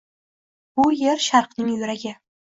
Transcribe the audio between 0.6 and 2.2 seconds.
Bu yer Sharqning yuragi.